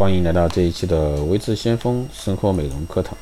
[0.00, 3.14] 欢迎来到这一期的维智先锋生活美容课堂。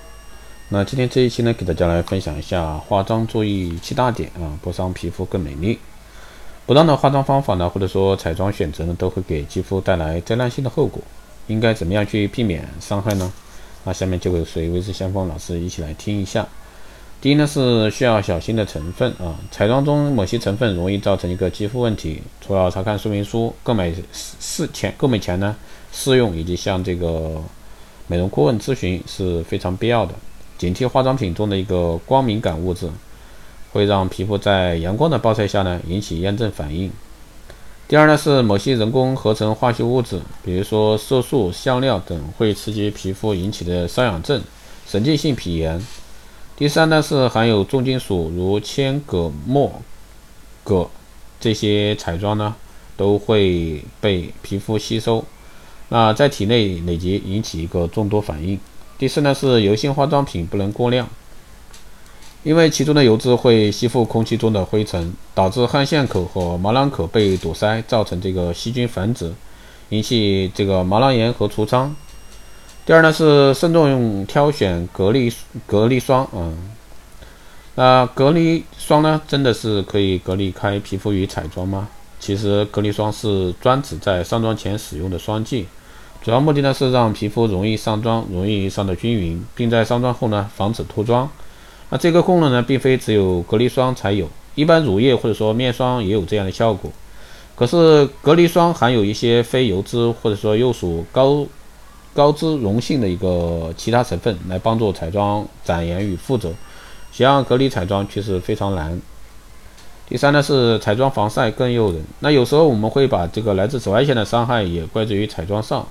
[0.69, 5.77] 那今天这一期呢，给大家来分享一下化妆注意七大点啊，不伤皮肤更美丽。
[6.67, 11.03] 不当的化妆方法呢，或者说彩妆选择呢，都会给肌肤带来灾难性的后果。
[11.49, 13.33] 应该怎么样去避免伤害呢？
[13.83, 16.47] 那下面就会随维智先锋老师一起来听一下。
[17.21, 25.57] 第一呢是需要小心的成分啊，彩妆中某些成分容易造成一个肌肤问题，除了查看说明书、购买试前购买前呢
[25.93, 27.43] 试用以及向这个
[28.07, 30.15] 美容顾问咨询是非常必要的。
[30.57, 32.89] 警惕化妆品中的一个光敏感物质，
[33.73, 36.89] 会让皮肤在阳光的暴晒下呢引起炎症反应。
[37.89, 44.41] 第二呢是某些人工合成化学物质，比如说色素、香料等，会刺激皮肤引起的瘙痒症、
[44.87, 45.85] 神经性皮炎。
[46.59, 49.71] 第三呢是含有重金属，如铅、铬、锰、
[50.65, 50.91] 铬
[51.39, 52.53] 这些彩妆呢
[52.97, 55.25] 都会被皮肤吸收，
[55.91, 58.59] 那在体内累积引起一个中毒反应。
[58.99, 61.09] 第四呢是油性化妆品不能过量，
[62.43, 69.33] 因为其中的油脂会吸附空气中的灰尘，导致汗腺口和毛囊口被堵塞，造成这个细菌繁殖，
[69.91, 71.95] 引起这个毛囊炎和痤疮。
[72.89, 75.31] 第二呢是慎重挑选隔离
[75.67, 76.49] 隔离霜啊，
[77.75, 81.87] 那隔离霜呢真的是可以隔离开皮肤与彩妆吗？
[82.19, 85.67] 其实隔离霜是专指在上妆前使用的霜剂，
[86.23, 91.29] 主要目的呢是让皮肤容易上妆，容易上的均匀，并在上妆后呢防止脱妆。
[91.91, 96.91] 那这个功能呢并非只有隔离霜才有，一般乳液或者说面霜也有这样的效果。
[97.55, 101.47] 可是隔离霜含有一些非油脂或者说又属高。
[102.15, 106.51] 高脂溶性的一个其他成分来帮助彩妆展颜与附着，
[107.13, 109.01] 想要隔离彩妆却是非常难。
[110.09, 115.87] 第三呢是彩妆防晒更诱人，那有时候我们会把这个来自紫外线的伤害也怪罪于彩妆上。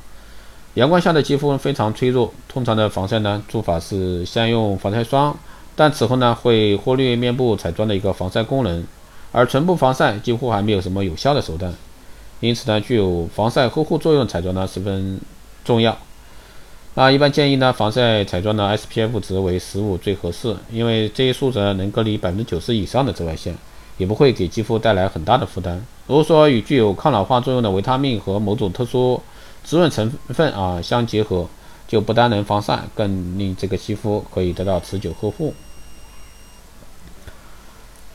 [0.73, 5.37] 阳光下的肌肤非常脆弱，通常的防晒呢做法是先用防晒霜，
[5.75, 8.83] 但此后呢会忽略面部彩妆的一个防晒功能，
[9.31, 11.73] 而唇部防晒几乎还没有什么有效的手段。
[12.39, 15.19] 因此呢，具有防晒呵护作用彩妆呢十分
[15.63, 15.97] 重要。
[16.99, 23.55] 那一般建议呢，防晒彩妆的 SPF 值为十五最合适，因为这一数值能隔离百分之九十以上的紫外线，
[23.99, 25.79] 也不会给肌肤带来很大的负担。
[26.07, 29.21] 如果说与具有抗老化作用的维他命和某种特殊
[29.63, 31.47] 滋润成分啊相结合，
[31.87, 35.53] 就不单能防晒，更令这个肌肤可以得到持久呵护。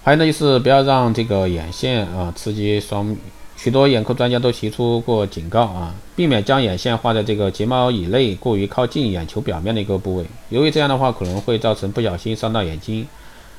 [0.02, 3.16] 还有呢，就是不要让这个眼线啊刺激双。
[3.62, 13.06] 许多眼科专家都提出过警告啊，避免将眼线画在这个睫毛以内过于靠近眼球表面的一个部位，由于这样的话可能会造成不小心伤到眼睛，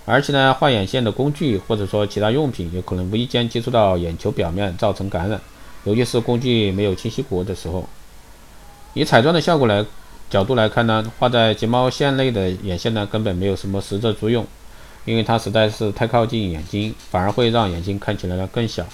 [0.04, 5.40] 而且呢，画眼线的工具或者说其他用品有可能无意间接触到眼球表面造成感染，
[5.86, 7.88] 尤其是工具没有清洗过的时候。
[8.94, 9.86] 以彩妆的效果来
[10.30, 14.46] 角度来看呢，画在睫毛线内的眼线呢根本没有什么实质作用，
[15.06, 18.86] 因为它实在是太靠近眼睛，反而会让眼睛看起来呢更小。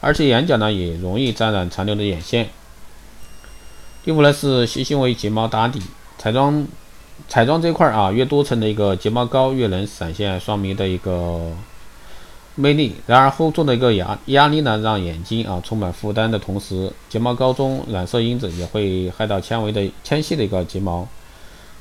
[0.00, 2.48] 而且眼角呢也容易沾染残留的眼线。
[4.04, 5.82] 第五呢是细心为睫毛打底，
[6.16, 6.66] 彩妆
[7.28, 11.50] 彩妆这块啊，越多层的一个睫毛膏越能闪现双眉的一个
[12.54, 12.94] 魅力。
[13.06, 21.06] 然而厚重的一个压压力呢，让眼睛啊充满负担的同时，睫毛膏中染色因子也会害到纤维的纤细的一个睫毛。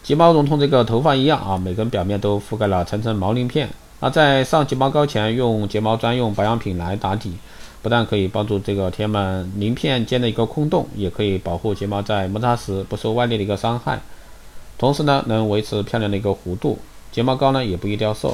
[0.04, 3.70] 睫毛如同这个头发一样啊，每根表面都覆盖了层层毛鳞片。
[4.00, 7.34] 那在上睫毛膏前，用睫毛专用保养品来打底。
[7.82, 14.02] 不但可以帮助这个填满鳞片间的一个空洞，也可以保护睫毛在摩擦时不受外力的一个伤害，
[14.78, 16.80] 同时呢，能维持漂亮的一个弧度，
[17.12, 18.34] 睫毛膏呢也不易掉色。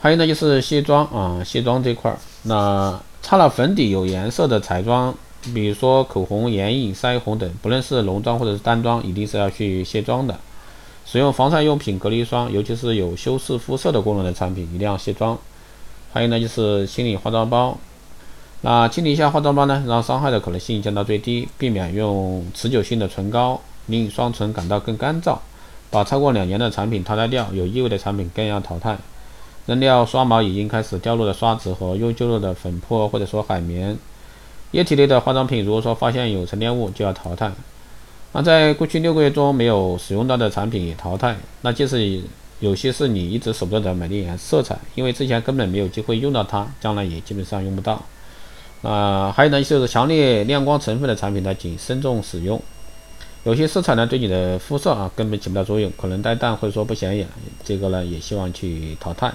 [0.00, 5.14] 还有呢，就是卸妆啊，卸妆这块儿，那擦了粉底有颜色的彩妆，
[5.52, 10.38] 比如说口红、眼影、腮红等，不论是浓妆或者是淡妆，一定是要去卸妆的。
[11.04, 15.36] 使用防晒用品、隔离霜，尤其是有修饰肤色的功能的产品，一定要卸妆。
[16.12, 17.78] 还有呢，就是清理化妆包。
[18.62, 25.38] 那清理一下化妆包呢，让伤害的可能性降到最低，避免用持久性的唇膏令双唇感到更干燥。
[25.90, 28.96] 把超过两年的产品淘汰掉，有异味的产品更要淘汰。
[29.66, 33.96] 扔掉刷毛已经开始掉落的刷子和用旧了的粉扑或者说海绵。
[34.72, 37.50] 液体类的化妆品，如果说发现有沉淀物，就要淘汰。
[38.32, 41.36] 那在过去六个月中没有使用到的产品也淘汰。
[41.62, 42.22] 那即使
[42.60, 48.02] 有些是你一直舍不得的美丽颜色彩，因为之前根本没有机会用到它，将来也基本上用不到。
[48.82, 52.60] 啊，还有呢，就是强烈亮光成分的产品呢，请慎重使用。
[53.44, 57.26] 有些色彩呢，对你的肤色啊根本起不到作用，可能带淡或者说不显眼，
[57.64, 59.32] 这个呢也希望去淘汰。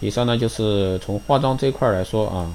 [0.00, 2.52] 以上呢就是从化妆这块来说啊，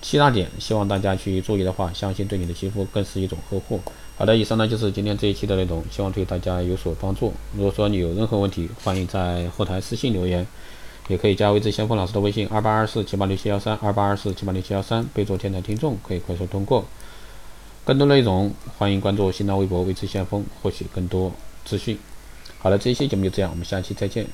[0.00, 3.80] 七大点，希望大家去注意的话，相信对你的肌肤更是一种呵护。
[4.22, 7.32] 好的，以上呢就是今天这一期的内容，希望对大家有所帮助。
[7.56, 10.46] 如果说你有任何问题，欢迎在后台私信留言，
[11.08, 16.84] 也可以加微知先锋老师的微信二八二四七八六七幺三二八二四七八六七幺三，备注“天台听众”，可以快速通过。
[17.84, 21.32] 更多内容，欢迎关注新浪微博微知先锋，获取更多
[21.64, 21.98] 资讯。
[22.60, 24.24] 好了，这一期节目就这样，我们下期再见。